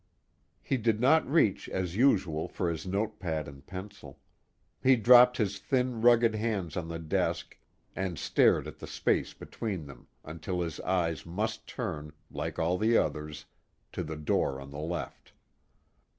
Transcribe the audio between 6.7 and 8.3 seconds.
on the desk and